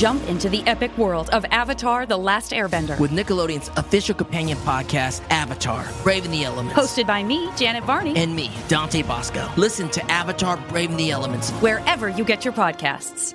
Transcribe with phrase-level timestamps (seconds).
[0.00, 2.98] Jump into the epic world of Avatar The Last Airbender.
[2.98, 6.74] With Nickelodeon's official companion podcast, Avatar Braving the Elements.
[6.74, 8.16] Hosted by me, Janet Varney.
[8.16, 9.46] And me, Dante Basco.
[9.58, 11.50] Listen to Avatar Braving the Elements.
[11.60, 13.34] Wherever you get your podcasts.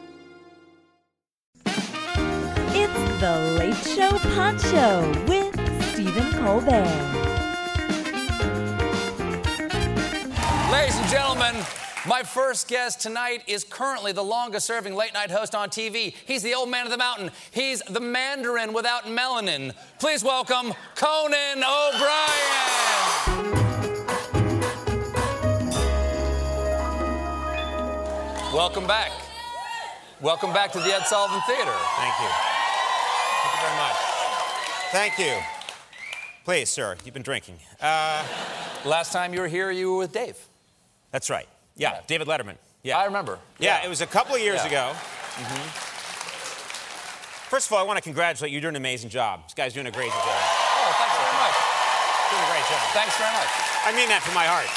[1.68, 5.54] It's The Late Show Pod Show with
[5.94, 6.90] Stephen Colbert.
[10.72, 11.56] Ladies and gentlemen,
[12.08, 16.14] my first guest tonight is currently the longest serving late night host on TV.
[16.26, 17.32] He's the old man of the mountain.
[17.52, 19.74] He's the Mandarin without melanin.
[20.00, 23.56] Please welcome Conan O'Brien.
[28.54, 29.12] Welcome back.
[30.22, 31.74] Welcome back to the Ed Sullivan Theater.
[31.98, 32.30] Thank you.
[33.42, 33.96] Thank you very much.
[34.92, 35.34] Thank you.
[36.46, 37.58] Please, sir, you've been drinking.
[37.82, 38.24] Uh,
[38.86, 40.38] Last time you were here, you were with Dave.
[41.12, 41.48] that's right.
[41.76, 42.02] Yeah, Yeah.
[42.08, 42.56] David Letterman.
[42.84, 42.98] Yeah.
[43.00, 43.40] I remember.
[43.60, 44.68] Yeah, it was a couple of years Yeah.
[44.68, 44.92] ago.
[44.96, 45.70] Mm-hmm.
[47.50, 48.56] First of all, I want to congratulate you.
[48.56, 49.44] You're doing an amazing job.
[49.44, 50.22] This guy's doing a great job.
[50.22, 51.56] Oh, thanks very much.
[52.32, 52.82] Doing a great job.
[52.94, 53.50] Thanks very much.
[53.86, 54.68] I mean that from my heart.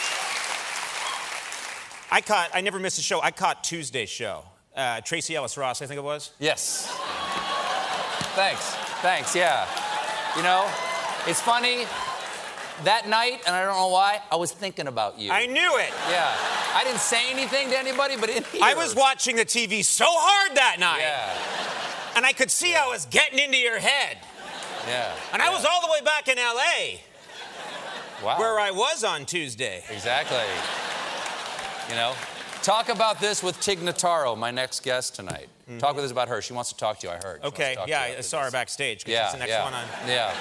[2.10, 3.20] I caught, I never missed a show.
[3.20, 4.44] I caught Tuesday's show.
[4.74, 6.30] Uh, Tracee Ellis Ross, I think it was.
[6.38, 6.86] Yes.
[8.34, 8.64] Thanks.
[9.02, 9.34] Thanks.
[9.34, 9.66] Yeah.
[10.36, 10.70] You know,
[11.26, 11.86] it's funny.
[12.84, 15.32] That night, and I don't know why, I was thinking about you.
[15.32, 15.90] I knew it.
[16.10, 16.32] yeah.
[16.74, 18.60] I didn't say anything to anybody, but in here.
[18.62, 21.00] I was watching the TV so hard that night.
[21.00, 22.16] Yeah.
[22.16, 24.18] And I could see I was getting into your head.
[24.86, 25.14] Yeah.
[25.32, 27.00] And I was all the way back in LA
[28.24, 28.38] Wow.
[28.38, 29.82] where I was on Tuesday.
[29.90, 30.38] Exactly.
[31.88, 32.14] You know,
[32.62, 35.48] talk about this with Tig Notaro, my next guest tonight.
[35.78, 35.96] Talk mm-hmm.
[35.96, 36.40] with us about her.
[36.40, 37.12] She wants to talk to you.
[37.12, 37.40] I heard.
[37.42, 39.86] She Okay, yeah, I saw her backstage because Yeah, she's the next yeah, one on.
[40.06, 40.34] Yeah.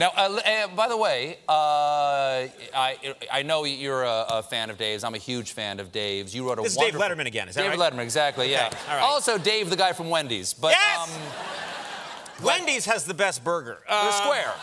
[0.00, 2.96] Now, uh, uh, by the way, uh, I,
[3.30, 5.04] I know you're a, a fan of Dave's.
[5.04, 6.34] I'm a huge fan of Dave's.
[6.34, 6.94] You wrote a This is Dave.
[6.94, 7.92] Letterman again, is that David right?
[7.92, 8.68] Letterman, exactly, yeah.
[8.68, 9.02] Okay, all right.
[9.02, 10.54] Also, Dave, the guy from Wendy's.
[10.54, 11.14] But, Yes!
[12.40, 13.76] um, Wendy's has the best burger.
[13.86, 14.54] the Uh, square.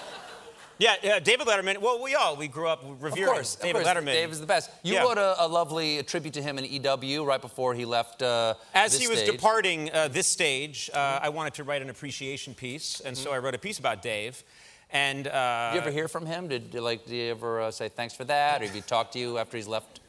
[0.79, 1.77] Yeah, yeah, David Letterman.
[1.81, 3.87] Well, we all we grew up Of revering course, of David course.
[3.95, 4.05] Letterman.
[4.13, 4.71] Dave is the best.
[4.81, 5.03] You Yeah.
[5.03, 8.23] wrote a, a lovely tribute to him in EW right before he left.
[8.23, 9.31] Uh, As he was stage.
[9.31, 13.37] departing uh, this stage, uh, I wanted to write an appreciation piece, and so I
[13.37, 14.43] wrote a piece about Dave.
[14.91, 16.47] And uh, Did you ever hear from him?
[16.47, 19.11] Did, did, like, did he ever uh, say thanks for that, or did he talk
[19.11, 19.99] to you after he's left?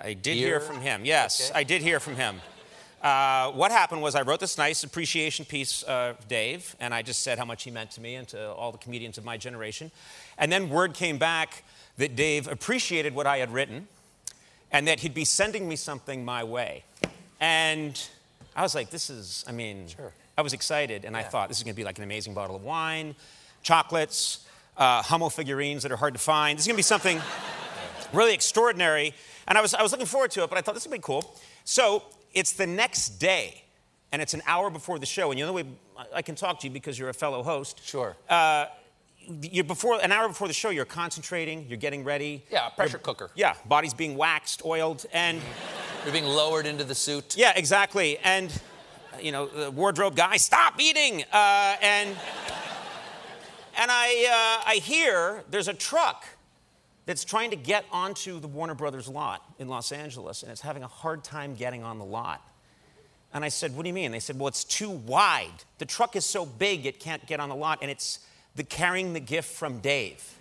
[0.00, 0.46] I did Here?
[0.48, 1.04] hear from him.
[1.04, 1.58] Yes, Okay.
[1.58, 2.40] I did hear from him.
[3.02, 7.02] Uh, what happened was I wrote this nice appreciation piece uh, of Dave, and I
[7.02, 9.36] just said how much he meant to me and to all the comedians of my
[9.36, 9.90] generation.
[10.36, 11.62] And then word came back
[11.96, 13.88] that Dave appreciated what I had written
[14.70, 16.84] and that he'd be sending me something my way.
[17.40, 18.00] And
[18.54, 20.12] I was like, this is, I mean, Sure.
[20.36, 22.54] I was excited, and I thought this is going to be like an amazing bottle
[22.54, 23.14] of wine,
[23.62, 24.46] chocolates,
[24.76, 26.56] uh, Hummel figurines that are hard to find.
[26.58, 27.20] This is going to be something
[28.12, 29.14] really extraordinary.
[29.46, 30.98] And I was, I was looking forward to it, but I thought this would be
[31.02, 31.34] cool.
[31.64, 32.02] So
[32.34, 33.64] it's the next day,
[34.12, 35.30] and it's an hour before the show.
[35.30, 35.68] And you know the way
[36.14, 37.80] I- can talk to you because you're a fellow host.
[37.84, 38.16] Sure.
[38.28, 38.66] Uh,
[39.42, 40.70] you're before an hour before the show.
[40.70, 41.66] You're concentrating.
[41.68, 42.44] You're getting ready.
[42.50, 43.30] Yeah, pressure cooker.
[43.34, 45.40] Yeah, body's being waxed, oiled, and
[46.04, 47.36] You're being lowered into the suit.
[47.36, 48.16] yeah, exactly.
[48.24, 48.50] And
[49.20, 51.24] you know, the wardrobe guy, stop eating.
[51.32, 52.16] Uh, and
[53.78, 56.24] and I uh, I hear there's a truck
[57.06, 60.82] that's trying to get onto the Warner Brothers lot in Los Angeles, and it's having
[60.82, 62.42] a hard time getting on the lot.
[63.32, 64.10] And I said, What do you mean?
[64.12, 65.64] They said, Well, it's too wide.
[65.78, 68.18] The truck is so big it can't get on the lot, and it's
[68.56, 70.34] the carrying the gift from Dave.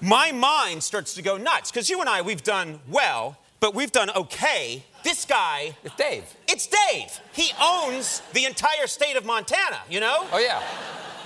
[0.00, 3.92] My mind starts to go nuts because you and I, we've done well, but we've
[3.92, 4.82] done okay.
[5.04, 6.24] This guy, It's Dave.
[6.48, 7.20] it's Dave.
[7.32, 10.26] He owns the entire state of Montana, you know?
[10.32, 10.60] Oh, yeah.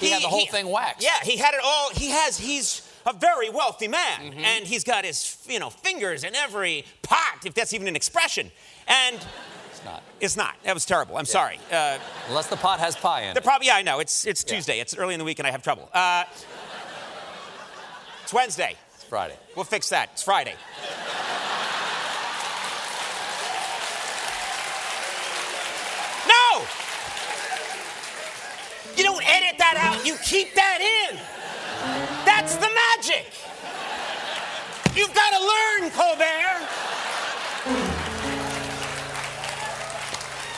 [0.00, 1.02] He, had the whole thing waxed.
[1.02, 1.90] Yeah, he had it all.
[1.94, 4.40] He has, he's a very wealthy man, Mm-hmm.
[4.44, 8.50] and he's got his, you know, fingers in every pot, if that's even an expression.
[8.88, 9.16] And
[9.70, 10.02] It's not.
[10.20, 10.54] it's not.
[10.64, 11.16] That was terrible.
[11.16, 11.58] I'm sorry.
[11.72, 11.98] Uh,
[12.28, 13.44] Unless the pot has pie in the it.
[13.44, 14.00] problem, yeah, I know.
[14.00, 14.54] It's, it's Yeah.
[14.56, 14.81] Tuesday.
[14.81, 15.88] It's early in the week, and I have trouble.
[15.93, 16.25] Uh,
[18.22, 18.75] it's Wednesday.
[18.96, 19.37] It's Friday.
[19.54, 20.10] We'll fix that.
[20.14, 20.54] It's Friday.
[26.26, 26.64] No!
[28.96, 31.19] You don't edit that out, you keep that in.
[32.25, 33.31] That's the magic.
[34.96, 36.66] You've got to learn, Colbert.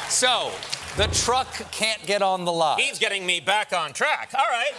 [0.09, 0.53] So,
[0.97, 2.81] The truck can't get on the lot.
[2.81, 4.33] He's getting me back on track.
[4.37, 4.73] All right.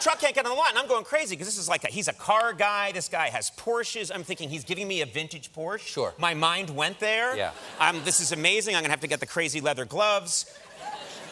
[0.00, 1.88] Truck can't get on the lot, and I'm going crazy because this is like a,
[1.88, 2.90] he's a car guy.
[2.92, 4.10] This guy has Porsches.
[4.14, 5.80] I'm thinking he's giving me a vintage Porsche.
[5.80, 6.14] Sure.
[6.18, 7.36] My mind went there.
[7.36, 7.50] Yeah.
[7.78, 8.74] Um, this is amazing.
[8.74, 10.46] I'm gonna have to get the crazy leather gloves.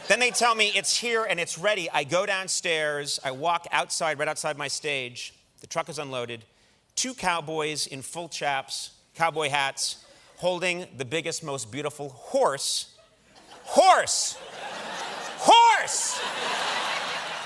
[0.08, 1.90] Then they tell me it's here and it's ready.
[1.90, 3.20] I go downstairs.
[3.22, 5.34] I walk outside, right outside my stage.
[5.60, 6.44] The truck is unloaded.
[6.96, 10.04] Two cowboys in full chaps, cowboy hats,
[10.38, 12.94] holding the biggest, most beautiful horse.
[13.64, 14.38] Horse!
[15.40, 16.18] Horse!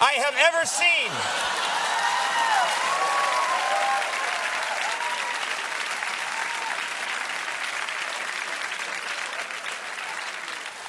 [0.00, 1.71] I have ever seen.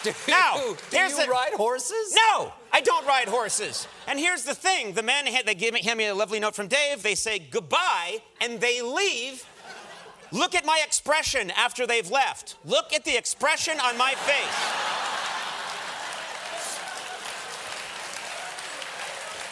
[0.03, 2.13] Do Now, you, do here's you the- ride horses?
[2.13, 3.87] No, I don't ride horses.
[4.07, 6.67] And here's the thing: the men they give me, hand me a lovely note from
[6.67, 7.01] Dave.
[7.03, 9.45] They say goodbye, and they leave.
[10.31, 12.57] Look at my expression after they've left.
[12.65, 14.79] Look at the expression on my face.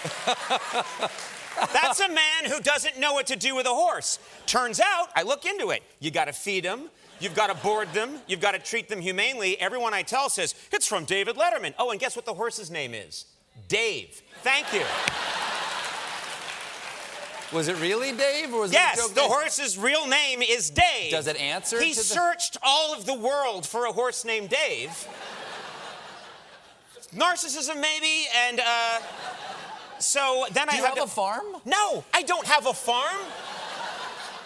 [1.73, 4.17] That's a man who doesn't know what to do with a horse.
[4.47, 5.83] Turns out, I look into it.
[5.99, 6.89] You got to feed them.
[7.21, 8.19] You've got to board them.
[8.27, 9.59] You've got to treat them humanely.
[9.61, 11.73] Everyone I tell says, it's from David Letterman.
[11.77, 13.25] Oh, and guess what the horse's name is?
[13.67, 14.21] Dave.
[14.41, 14.81] Thank you.
[17.55, 19.13] Was it really Dave, or was it a Yes, joke?
[19.13, 21.11] the horse's real name is Dave.
[21.11, 24.49] Does it answer He to the- searched all of the world for a horse named
[24.49, 24.89] Dave.
[27.13, 28.99] Narcissism, maybe, and uh,
[29.99, 31.45] so then Do I you have have a farm?
[31.65, 33.17] No, I don't have a farm.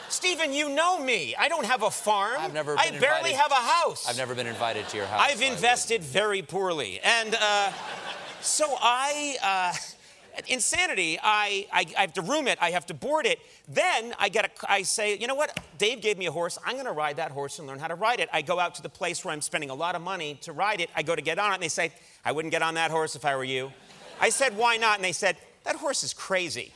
[0.10, 1.36] Stephen, you know me.
[1.38, 2.38] I don't have a farm.
[2.40, 4.08] I've never I barely invited- have a house.
[4.08, 5.22] I've never been invited to your house.
[5.24, 7.00] I've invested very poorly.
[7.04, 7.72] And uh,
[8.42, 9.74] so I, uh,
[10.48, 13.40] insanity, I, I, I have to room it, I have to board it.
[13.68, 15.60] Then I get a, I say, you know what?
[15.78, 16.58] Dave gave me a horse.
[16.66, 18.30] I'm going to ride that horse and learn how to ride it.
[18.32, 20.82] I go out to the place where I'm spending a lot of money to ride
[20.82, 20.90] it.
[20.96, 21.92] I go to get on it, and they say,
[22.24, 23.72] I wouldn't get on that horse if I were you.
[24.22, 24.96] I said, why not?
[24.98, 26.72] And they said, that horse is crazy.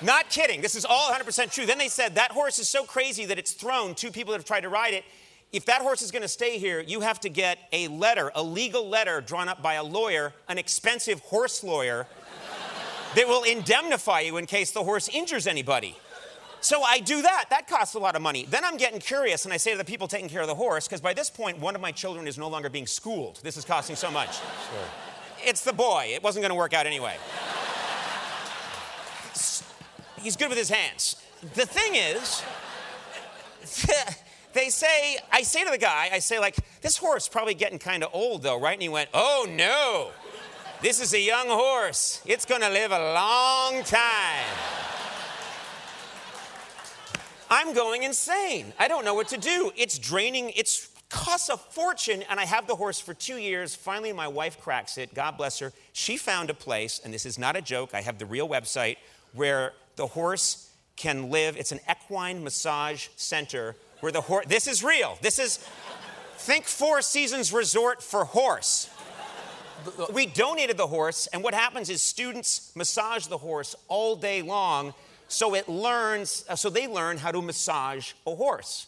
[0.00, 0.60] Not kidding.
[0.60, 1.66] This is all 100% true.
[1.66, 4.44] Then they said that horse is so crazy that it's thrown two people that have
[4.44, 5.04] tried to ride it.
[5.52, 8.42] If that horse is going to stay here, you have to get a letter, a
[8.42, 12.06] legal letter drawn up by a lawyer, an expensive horse lawyer,
[13.16, 15.96] that will indemnify you in case the horse injures anybody.
[16.60, 17.46] So I do that.
[17.50, 18.44] That costs a lot of money.
[18.48, 20.86] Then I'm getting curious and I say to the people taking care of the horse,
[20.86, 23.40] because by this point, one of my children is no longer being schooled.
[23.42, 24.38] This is costing so much.
[25.40, 26.10] It's the boy.
[26.12, 27.16] It wasn't going to work out anyway.
[30.20, 31.16] He's good with his hands.
[31.54, 32.42] The thing is,
[34.52, 38.02] they say, I say to the guy, I say, like, this horse probably getting kind
[38.02, 38.72] of old though, right?
[38.72, 40.10] And he went, oh no,
[40.82, 42.22] this is a young horse.
[42.26, 44.46] It's gonna live a long time.
[47.50, 48.72] I'm going insane.
[48.78, 49.72] I don't know what to do.
[49.74, 53.74] It's draining, it's costs a fortune, and I have the horse for two years.
[53.74, 55.14] Finally, my wife cracks it.
[55.14, 55.72] God bless her.
[55.92, 57.94] She found a place, and this is not a joke.
[57.94, 58.96] I have the real website
[59.38, 61.56] where the horse can live.
[61.56, 64.46] It's an equine massage center where the horse.
[64.46, 65.16] This is real.
[65.22, 65.58] This is.
[66.36, 68.88] Think Four Seasons Resort for horse.
[70.12, 74.92] We donated the horse, and what happens is students massage the horse all day long,
[75.28, 76.44] so it learns.
[76.48, 78.86] uh, So they learn how to massage a horse.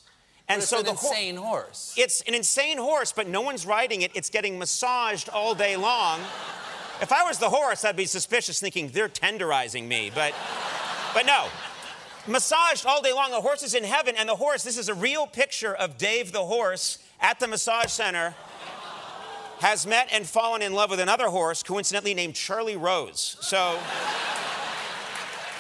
[0.49, 1.95] And so an the ho- insane horse.
[1.97, 4.11] it's an insane horse, but no one's riding it.
[4.15, 6.21] It's getting massaged all day long.
[7.01, 10.11] If I was the horse, I'd be suspicious, thinking they're tenderizing me.
[10.15, 10.35] But,
[11.15, 11.47] but no,
[12.27, 13.31] massaged all day long.
[13.31, 14.63] The horse is in heaven, and the horse.
[14.63, 18.35] This is a real picture of Dave the horse at the massage center.
[19.61, 23.37] Has met and fallen in love with another horse, coincidentally named Charlie Rose.
[23.43, 23.79] So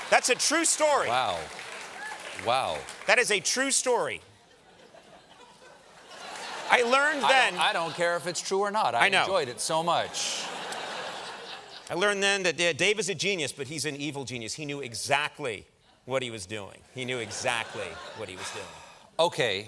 [0.08, 1.08] that's a true story.
[1.08, 1.38] Wow.
[2.46, 2.78] Wow.
[3.06, 4.22] That is a true story.
[6.70, 7.52] I learned I then.
[7.54, 8.94] don't, I don't care if it's true or not.
[8.94, 10.44] I, I enjoyed it so much.
[11.90, 14.54] I learned then that Dave is a genius, but he's an evil genius.
[14.54, 15.66] He knew exactly
[16.04, 16.78] what he was doing.
[16.94, 18.64] He knew exactly what he was doing.
[19.18, 19.66] Okay.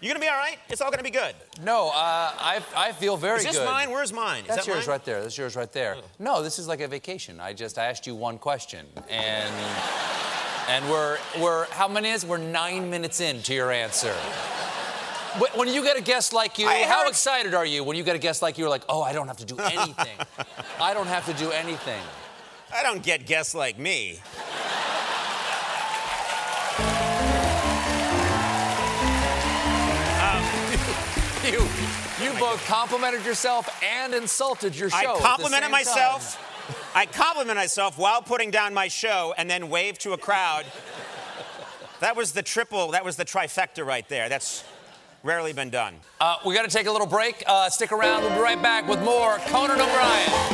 [0.00, 0.58] You're gonna be all right?
[0.68, 1.34] It's all gonna be good.
[1.62, 3.48] No, uh, I, I feel very good.
[3.48, 3.70] Is this good.
[3.70, 3.90] mine?
[3.90, 4.42] Where's mine?
[4.42, 4.96] Is That's that yours mine?
[4.96, 5.22] right there.
[5.22, 5.96] That's yours right there.
[6.18, 7.40] No, this is like a vacation.
[7.40, 9.54] I just I asked you one question, and
[10.68, 14.14] and we're we're how many is we're nine minutes into your answer.
[15.56, 18.04] When you get a guest like you, I how heard- excited are you when you
[18.04, 18.64] get a guest like you?
[18.64, 20.18] You're like, oh, I don't have to do anything.
[20.80, 22.02] I don't have to do anything.
[22.74, 24.18] I don't get guests like me.
[31.44, 31.60] You
[32.22, 34.96] you both complimented yourself and insulted your show.
[34.96, 36.38] I complimented myself.
[36.38, 36.76] time.
[36.94, 40.64] I complimented myself while putting down my show and then waved to a crowd.
[42.00, 44.30] That was the triple, that was the trifecta right there.
[44.30, 44.64] That's
[45.24, 45.94] Rarely been done.
[46.20, 47.42] Uh, we got to take a little break.
[47.46, 48.24] Uh, stick around.
[48.24, 50.53] We'll be right back with more Conan O'Brien.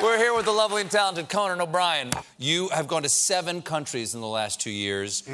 [0.00, 2.10] We're here with the lovely and talented Conan O'Brien.
[2.38, 5.24] You have gone to seven countries in the last two years.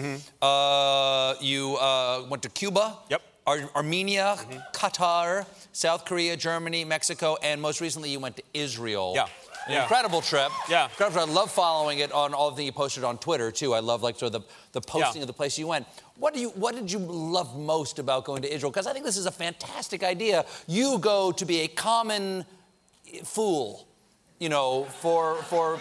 [0.41, 3.23] Uh, you uh, went to Cuba, Yep.
[3.47, 4.37] Ar- Armenia,
[4.73, 9.13] Qatar, South Korea, Germany, Mexico, and most recently you went to Israel.
[9.15, 9.25] Yeah.
[9.67, 9.83] An Yeah.
[9.83, 10.51] incredible trip.
[10.71, 10.85] Yeah.
[10.89, 11.29] Incredible trip.
[11.29, 13.75] I love following it on all the things you posted on Twitter too.
[13.75, 15.25] I love like sort of the, the posting Yeah.
[15.25, 15.87] of the place you went.
[16.17, 18.71] What do you what did you love most about going to Israel?
[18.71, 20.47] Because I think this is a fantastic idea.
[20.67, 22.47] You go to be a common
[23.25, 23.87] fool,
[24.39, 25.79] you know, for for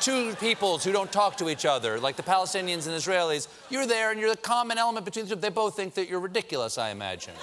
[0.00, 3.46] two peoples who don't talk to each other, like the Palestinians and Israelis.
[3.70, 5.40] You're there, and you're the common element between the two.
[5.40, 6.76] They both think that you're ridiculous.
[6.78, 7.34] I imagine.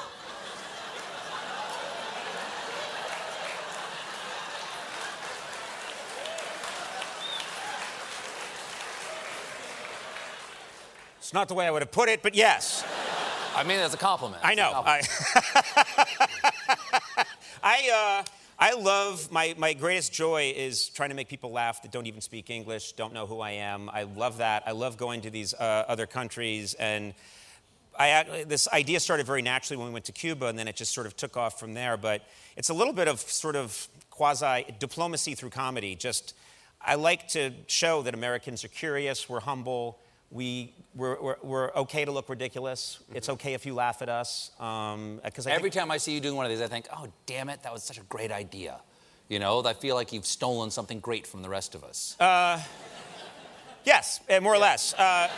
[11.29, 12.83] It's not the way I would have put it, but yes.
[13.55, 14.41] I mean, that's a compliment.
[14.43, 14.71] I know.
[14.73, 15.01] I,
[17.63, 21.93] I, uh, I love my, my greatest joy is trying to make people laugh that
[21.93, 23.89] don't even speak English, don't know who I am.
[23.89, 24.63] I love that.
[24.65, 26.73] I love going to these uh, other countries.
[26.73, 27.13] And
[27.97, 30.93] I, this idea started very naturally when we went to Cuba, and then it just
[30.93, 31.95] sort of took off from there.
[31.95, 32.21] But
[32.57, 35.95] it's a little bit of sort of quasi diplomacy through comedy.
[35.95, 36.33] Just,
[36.81, 39.99] I like to show that Americans are curious, we're humble,
[40.31, 42.99] we, we're, we're, we're okay to look ridiculous.
[43.13, 44.51] It's okay if you laugh at us.
[44.57, 47.07] Because I Every think- time I see you doing one of these, I think, oh,
[47.25, 48.79] damn it, that was such a great idea.
[49.27, 52.15] You know, I feel like you've stolen something great from the rest of us.
[53.85, 54.93] Yes, uh, more or less.
[54.93, 55.29] Uh,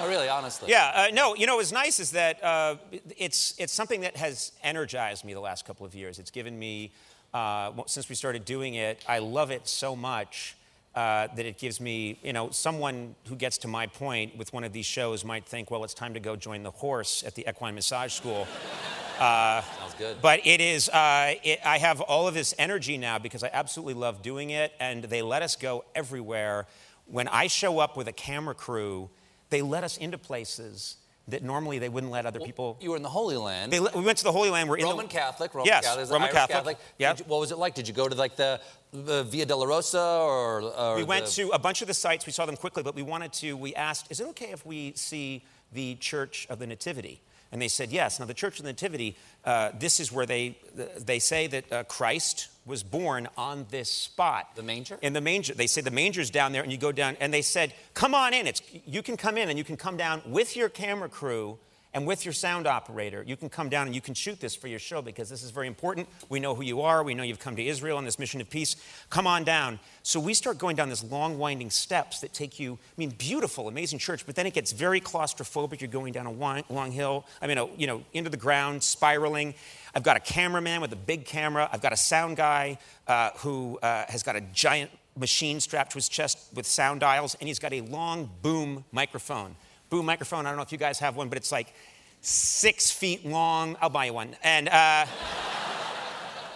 [0.00, 0.70] no, really, honestly.
[0.70, 2.76] yeah, uh, no, you know, what's nice is that uh,
[3.16, 6.18] it's, it's something that has energized me the last couple of years.
[6.18, 6.92] It's given me,
[7.34, 10.56] uh, since we started doing it, I love it so much
[10.96, 14.64] uh, that it gives me, you know, someone who gets to my point with one
[14.64, 17.46] of these shows might think, well, it's time to go join the horse at the
[17.46, 18.48] equine massage school.
[19.18, 20.16] Sounds good.
[20.22, 23.94] But it is, uh, it, I have all of this energy now because I absolutely
[23.94, 26.66] love doing it, and they let us go everywhere.
[27.06, 29.10] When I show up with a camera crew,
[29.50, 30.96] they let us into places
[31.28, 32.78] that normally they wouldn't let other people.
[32.80, 33.72] you were in the Holy Land.
[33.72, 34.68] They, we went to the Holy Land.
[34.68, 36.78] We're in Roman the, Catholic, Roman yes, Catholic, Roman Irish Catholic.
[36.98, 37.12] Yeah.
[37.12, 37.74] Did you- what was it like?
[37.74, 38.60] Did you go to like the,
[39.04, 40.62] the Via Dolorosa or?
[40.62, 42.26] or We went the- to a bunch of the sites.
[42.26, 43.56] We saw them quickly, but we wanted to.
[43.56, 47.20] We asked, "Is it okay if we see the Church of the Nativity?"
[47.52, 48.18] And they said yes.
[48.18, 50.58] Now, the Church of the Nativity, uh, this is where they
[50.98, 54.56] they say that uh, Christ was born on this spot.
[54.56, 54.98] The manger?
[55.00, 55.54] In the manger.
[55.54, 57.16] They say the manger's down there, and you go down.
[57.20, 58.46] And they said, "Come on in.
[58.46, 61.58] It's you can come in, and you can come down with your camera crew."
[61.96, 64.68] And with your sound operator, you can come down and you can shoot this for
[64.68, 66.06] your show because this is very important.
[66.28, 67.02] We know who you are.
[67.02, 68.76] We know you've come to Israel on this mission of peace.
[69.08, 69.80] Come on down.
[70.02, 73.66] So we start going down this long, winding steps that take you, I mean, beautiful,
[73.66, 75.80] amazing church, but then it gets very claustrophobic.
[75.80, 76.32] You're going down a
[76.70, 79.54] long hill, I mean, you know, into the ground, spiraling.
[79.94, 81.66] I've got a cameraman with a big camera.
[81.72, 82.76] I've got a sound guy
[83.06, 87.36] uh, who uh, has got a giant machine strapped to his chest with sound dials,
[87.40, 89.56] and he's got a long boom microphone
[89.90, 90.46] boom microphone.
[90.46, 91.72] I don't know if you guys have one, but it's like
[92.20, 93.76] six feet long.
[93.80, 94.36] I'll buy you one.
[94.42, 95.06] And uh,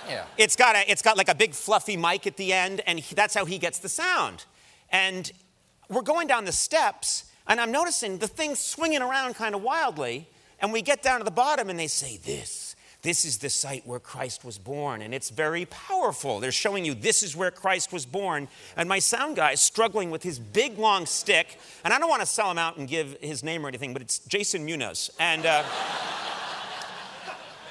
[0.08, 0.24] Yeah.
[0.36, 3.14] it's got a, it's got like a big fluffy mic at the end, and he,
[3.14, 4.44] that's how he gets the sound.
[4.90, 5.30] And
[5.88, 10.28] we're going down the steps, and I'm noticing the thing swinging around kind of wildly.
[10.58, 12.69] And we get down to the bottom, and they say, "This,
[13.02, 16.40] this is the site where Christ was born," and it's very powerful.
[16.40, 18.48] They're showing you this is where Christ was born.
[18.76, 22.22] And my sound guy is struggling with his big long stick, and I don't want
[22.22, 25.46] to sell him out and give his name or anything, but it's Jason Munoz, and.
[25.46, 25.64] Uh,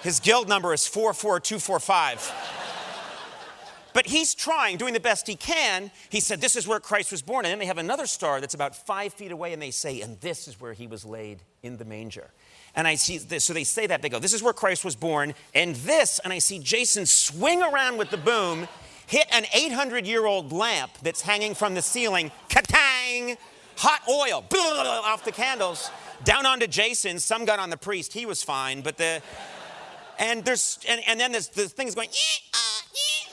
[0.01, 2.33] his guild number is 44245.
[3.91, 5.91] But he's trying, doing the best he can.
[6.09, 7.45] He said, This is where Christ was born.
[7.45, 10.19] And then they have another star that's about five feet away, and they say, And
[10.21, 12.29] this is where he was laid in the manger.
[12.75, 14.95] And I see this, so they say that, they go, This is where Christ was
[14.95, 15.33] born.
[15.53, 18.67] And this, and I see Jason swing around with the boom,
[19.07, 23.37] hit an 800 year old lamp that's hanging from the ceiling, katang,
[23.77, 24.43] hot oil,
[25.05, 25.89] off the candles,
[26.23, 27.19] down onto Jason.
[27.19, 29.21] Some got on the priest, he was fine, but the.
[30.21, 32.09] And there's and, and then there's the thing's going.
[32.09, 32.83] "Yee, ah,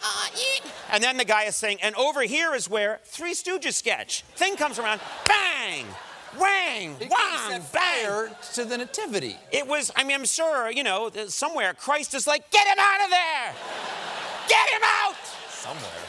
[0.04, 3.74] ah, yee." And then the guy is saying, and over here is where Three Stooges
[3.74, 4.22] sketch.
[4.36, 5.45] Thing comes around, bang,
[6.38, 7.60] wang, It whang, bang.
[7.62, 9.36] fire to the nativity.
[9.52, 13.04] It was, I mean, I'm sure, you know, somewhere Christ is like, get him out
[13.04, 13.54] of there!
[14.48, 15.14] Get him out!
[15.50, 16.02] Somewhere.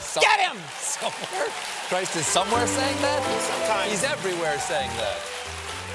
[0.00, 0.56] Some- Get him!
[0.78, 1.48] Somewhere.
[1.88, 3.22] Christ is somewhere saying that?
[3.42, 3.90] Sometimes.
[3.90, 5.18] He's everywhere saying that.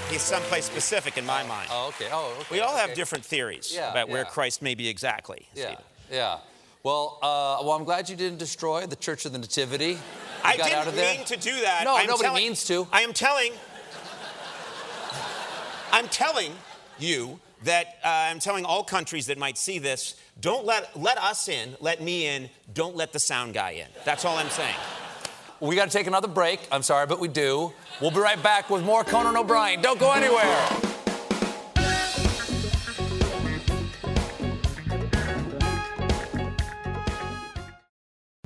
[0.10, 1.70] He's someplace specific in my mind.
[1.72, 2.10] Oh, okay.
[2.12, 2.48] Oh, okay.
[2.56, 2.96] we all have okay.
[2.96, 4.26] different theories Yeah, about where.
[4.26, 5.48] Christ may be exactly.
[5.56, 5.84] Yeah, Stephen.
[6.12, 6.38] yeah.
[6.84, 9.98] Well, uh, well, I'm glad you didn't destroy the Church of the Nativity.
[10.44, 11.16] I didn't out of there.
[11.18, 11.84] mean to do that.
[11.84, 12.88] No, I'm nobody telling- means to.
[12.92, 13.54] I am telling.
[15.92, 16.54] I'm telling
[17.00, 20.16] you that uh, I'm telling all countries that might see this.
[20.40, 21.76] Don't let let us in.
[21.80, 22.50] Let me in.
[22.74, 23.88] Don't let the sound guy in.
[24.06, 24.76] That's all I'm saying.
[25.60, 26.60] We got to take another break.
[26.72, 27.72] I'm sorry, but we do.
[28.02, 29.82] We'll be right back with more Conan O'Brien.
[29.82, 30.91] Don't go anywhere.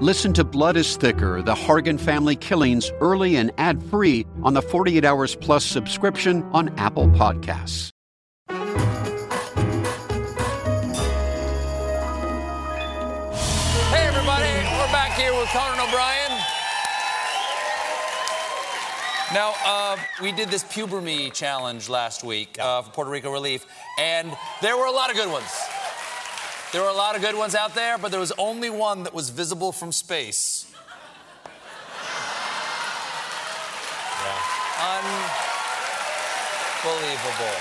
[0.00, 4.62] Listen to Blood is Thicker The Hargan Family Killings early and ad free on the
[4.62, 7.90] 48 Hours Plus subscription on Apple Podcasts.
[13.90, 14.46] Hey, everybody.
[14.46, 16.30] We're back here with Conan O'Brien.
[19.34, 23.66] Now, uh, we did this Puber Me challenge last week uh, for Puerto Rico Relief,
[23.98, 24.30] and
[24.62, 25.50] there were a lot of good ones.
[26.72, 29.14] There were a lot of good ones out there, but there was only one that
[29.14, 30.66] was visible from space.
[36.84, 37.56] Unbelievable.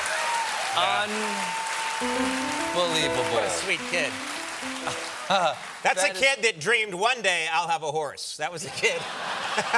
[2.73, 3.23] Unbelievable.
[3.33, 4.11] What a sweet kid.
[5.83, 8.37] That's That a is- kid that dreamed one day I'll have a horse.
[8.37, 8.99] That was a kid.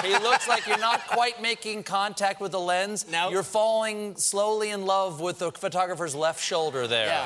[0.03, 3.05] He looks like you're not quite making contact with the lens.
[3.09, 3.29] No.
[3.29, 7.07] You're falling slowly in love with the photographer's left shoulder there.
[7.07, 7.25] Yeah.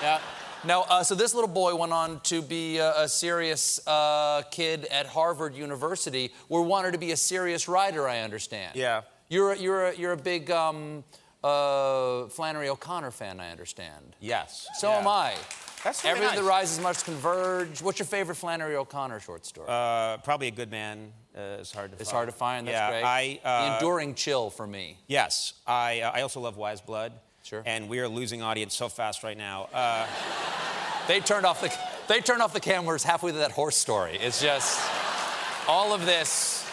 [0.00, 0.18] Yeah.
[0.64, 4.84] Now, uh, so this little boy went on to be a, a serious uh, kid
[4.90, 8.06] at Harvard University, where wanted to be a serious writer.
[8.06, 8.76] I understand.
[8.76, 9.02] Yeah.
[9.28, 11.02] You're a, you're a, you're a big um,
[11.42, 13.40] uh, Flannery O'Connor fan.
[13.40, 14.16] I understand.
[14.20, 14.68] Yes.
[14.78, 14.98] So Yeah.
[14.98, 15.34] am I.
[15.82, 16.44] That's really Everything nice.
[16.44, 17.80] that rises must converge.
[17.80, 19.66] What's your favorite Flannery O'Connor short story?
[19.70, 21.10] Uh, probably a good man.
[21.34, 22.16] Uh, it's hard to it's find.
[22.16, 22.66] hard to find.
[22.68, 23.40] That's yeah, great.
[23.44, 24.98] I, uh, the enduring chill for me.
[25.06, 25.54] Yes.
[25.66, 27.12] I, uh, I also love Wise Blood.
[27.42, 27.62] Sure.
[27.66, 29.68] And we are losing audience so fast right now.
[29.72, 30.06] Uh,
[31.08, 31.72] They turned off the
[32.06, 34.16] they turned off the cameras halfway through that horse story.
[34.20, 34.80] It's just
[35.68, 36.66] all of this.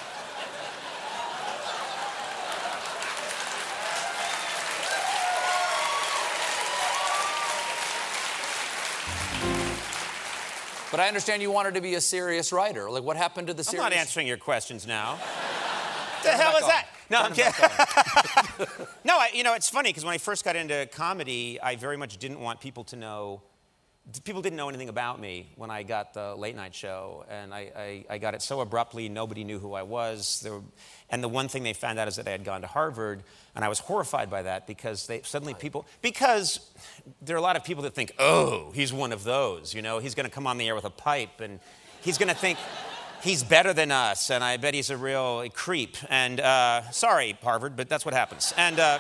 [10.90, 12.90] But I understand you wanted to be a serious writer.
[12.90, 13.80] Like, what happened to the series?
[13.84, 15.16] I'm not answering your questions now.
[16.24, 16.70] the hell is on.
[16.70, 16.88] that?
[17.10, 17.54] No, I'm kidding.
[19.06, 21.98] no, I, you know, it's funny because when I first got into comedy, I very
[21.98, 23.42] much didn't want people to know.
[24.24, 27.72] People didn't know anything about me when I got the late night show, and I,
[27.76, 29.10] I, I got it so abruptly.
[29.10, 30.40] Nobody knew who I was.
[30.42, 30.62] There were,
[31.10, 33.66] and the one thing they found out is that I had gone to Harvard, and
[33.66, 36.72] I was horrified by that because they suddenly people because
[37.22, 39.74] there are a lot of people that think, oh, he's one of those.
[39.74, 41.60] You know, he's going to come on the air with a pipe, and
[42.02, 42.58] he's going to think
[43.24, 45.98] he's better than us, and I bet he's a real creep.
[46.10, 48.54] And uh, sorry, Harvard, but that's what happens.
[48.58, 49.00] And uh,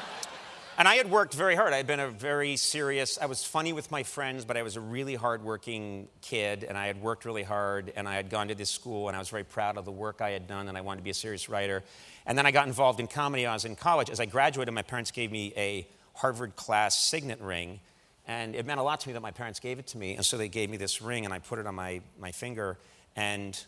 [0.78, 1.72] and I had worked very hard.
[1.72, 3.18] I had been a very serious.
[3.20, 6.86] I was funny with my friends, but I was a really hardworking kid, and I
[6.86, 7.92] had worked really hard.
[7.96, 10.20] And I had gone to this school, and I was very proud of the work
[10.20, 11.82] I had done, and I wanted to be a serious writer.
[12.26, 13.46] And then I got involved in comedy.
[13.46, 14.10] I was in college.
[14.10, 17.80] As I graduated, my parents gave me a Harvard class signet ring.
[18.28, 20.14] And it meant a lot to me that my parents gave it to me.
[20.14, 22.78] And so they gave me this ring, and I put it on my, my finger
[23.16, 23.62] and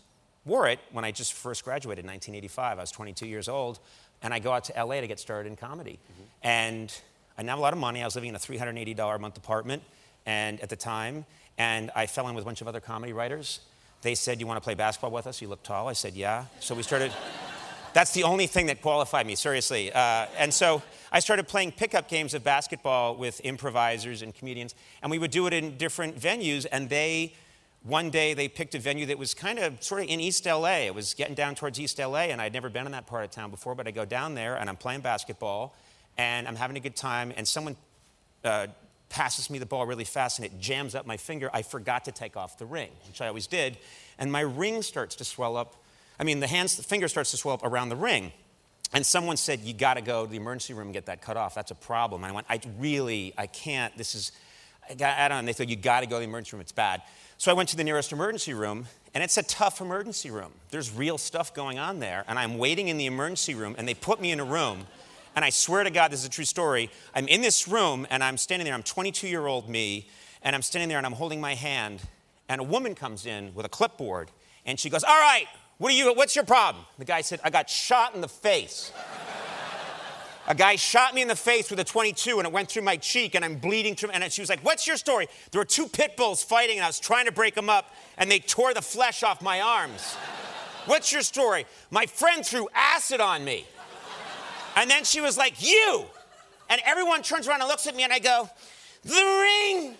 [0.44, 2.78] wore it when I just first graduated in 1985.
[2.78, 3.78] I was 22 years old.
[4.22, 5.98] And I go out to LA to get started in comedy.
[6.42, 6.90] And
[7.36, 8.00] I didn't have a lot of money.
[8.00, 9.82] I was living in a $380 a month apartment
[10.24, 11.26] and at the time.
[11.58, 13.60] And I fell in with a bunch of other comedy writers.
[14.02, 15.42] They said, You want to play basketball with us?
[15.42, 15.88] You look tall.
[15.88, 16.46] I said, Yeah.
[16.60, 17.12] So we started.
[17.92, 19.92] That's the only thing that qualified me, seriously.
[19.92, 25.12] Uh, and so I started playing pickup games of basketball with improvisers and comedians, and
[25.12, 26.66] we would do it in different venues.
[26.72, 27.34] And they,
[27.84, 30.86] one day, they picked a venue that was kind of sort of in East LA.
[30.86, 33.30] It was getting down towards East LA, and I'd never been in that part of
[33.30, 33.74] town before.
[33.74, 35.76] But I go down there, and I'm playing basketball,
[36.18, 37.76] and I'm having a good time, and someone
[38.42, 38.66] uh,
[39.08, 41.48] passes me the ball really fast and it jams up my finger.
[41.52, 43.78] I forgot to take off the ring, which I always did.
[44.18, 45.76] And my ring starts to swell up
[46.18, 48.32] I mean, the hands, the finger starts to swell up around the ring.
[48.92, 51.36] And someone said, You got to go to the emergency room and get that cut
[51.36, 51.54] off.
[51.54, 52.22] That's a problem.
[52.22, 53.96] And I went, I really, I can't.
[53.96, 54.32] This is,
[54.88, 55.38] I, got, I don't.
[55.38, 56.60] And they said, You got to go to the emergency room.
[56.60, 57.02] It's bad.
[57.36, 60.52] So I went to the nearest emergency room, and it's a tough emergency room.
[60.70, 62.24] There's real stuff going on there.
[62.28, 64.86] And I'm waiting in the emergency room, and they put me in a room.
[65.36, 66.90] And I swear to God, this is a true story.
[67.14, 68.74] I'm in this room, and I'm standing there.
[68.74, 70.08] I'm 22 year old me,
[70.42, 72.00] and I'm standing there, and I'm holding my hand.
[72.48, 74.30] And a woman comes in with a clipboard,
[74.64, 75.46] and she goes, All right,
[75.78, 76.84] what are you, what's your problem?
[76.98, 78.92] The guy said, I got shot in the face.
[80.46, 82.96] A guy shot me in the face with a 22 and it went through my
[82.96, 84.10] cheek and I'm bleeding through.
[84.10, 85.26] And she was like, What's your story?
[85.50, 88.30] There were two pit bulls fighting and I was trying to break them up and
[88.30, 90.14] they tore the flesh off my arms.
[90.86, 91.66] What's your story?
[91.90, 93.64] My friend threw acid on me.
[94.76, 96.04] And then she was like, You!
[96.68, 98.50] And everyone turns around and looks at me and I go,
[99.02, 99.94] The ring!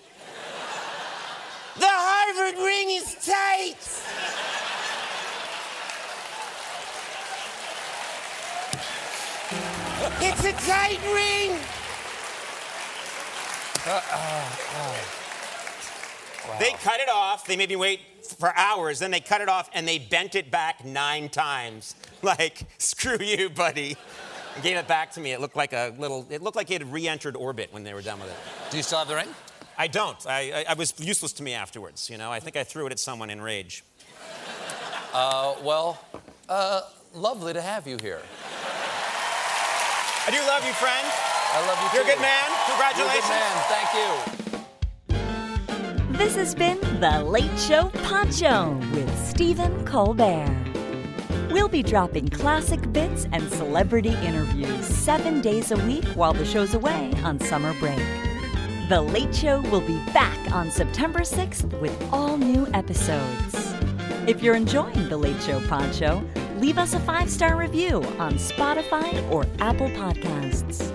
[1.77, 4.54] The Harvard ring is tight!
[10.21, 11.59] It's a tight ring!
[13.87, 14.97] Uh, uh, uh.
[16.49, 16.59] Wow.
[16.59, 17.47] They cut it off.
[17.47, 18.01] They made me wait
[18.39, 18.99] for hours.
[18.99, 21.95] Then they cut it off and they bent it back nine times.
[22.25, 23.99] Like, screw you, buddy.
[24.55, 25.33] And gave it back to me.
[25.33, 27.93] It looked like a little, it looked like it had re entered orbit when they
[27.93, 28.71] were done with it.
[28.71, 29.29] Do you still have the ring?
[29.77, 30.27] I don't.
[30.27, 32.33] I, I, I was useless to me afterwards, you know?
[32.33, 33.85] I think I threw it at someone in rage.
[35.13, 36.03] Uh, well,
[36.49, 36.81] uh,
[37.13, 38.23] lovely to have you here.
[40.27, 41.07] I do love you, friend.
[41.53, 42.49] I love you You're a good man.
[42.67, 43.29] Congratulations.
[43.29, 43.61] You're a good man.
[43.69, 43.91] Thank
[46.09, 46.17] you.
[46.17, 50.49] This has been The Late Show Pod Show with Stephen Colbert.
[51.51, 56.73] We'll be dropping classic bits and celebrity interviews seven days a week while the show's
[56.73, 58.01] away on summer break.
[58.89, 63.75] The Late Show will be back on September 6th with all new episodes.
[64.27, 66.25] If you're enjoying The Late Show Pod Show,
[66.61, 70.91] leave us a five star review on Spotify or Apple Podcasts.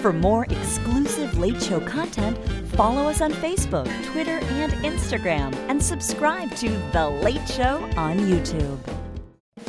[0.00, 2.36] For more exclusive Late Show content,
[2.70, 8.78] follow us on Facebook, Twitter, and Instagram, and subscribe to The Late Show on YouTube.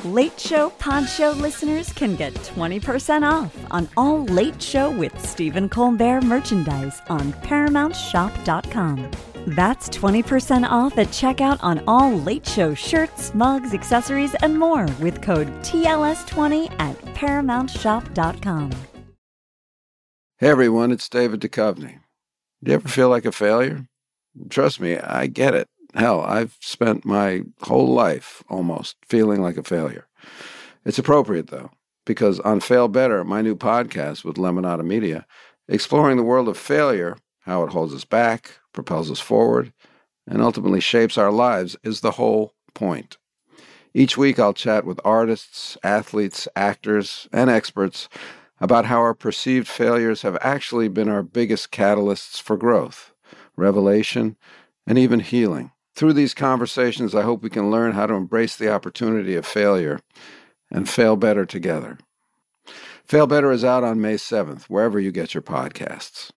[0.03, 5.69] Late Show Pod Show listeners can get 20% off on all Late Show with Stephen
[5.69, 9.33] Colbert merchandise on ParamountShop.com.
[9.47, 15.21] That's 20% off at checkout on all Late Show shirts, mugs, accessories, and more with
[15.21, 18.71] code TLS20 at ParamountShop.com.
[20.39, 21.99] Hey everyone, it's David Duchovny.
[22.63, 23.86] Do you ever feel like a failure?
[24.49, 25.67] Trust me, I get it.
[25.93, 30.08] Hell, I've spent my whole life almost feeling like a failure.
[30.86, 31.69] It's appropriate though,
[32.06, 35.25] because on Fail Better, my new podcast with Lemonada Media,
[35.67, 39.73] exploring the world of failure, how it holds us back, propels us forward,
[40.27, 43.17] and ultimately shapes our lives is the whole point.
[43.93, 48.10] Each week, I'll chat with artists, athletes, actors, and experts
[48.60, 53.13] about how our perceived failures have actually been our biggest catalysts for growth,
[53.56, 54.38] revelation,
[54.88, 55.71] and even healing.
[55.95, 59.99] Through these conversations, I hope we can learn how to embrace the opportunity of failure
[60.71, 61.99] and fail better together.
[63.06, 66.32] Fail Better is out on May 7th, wherever you get your podcasts.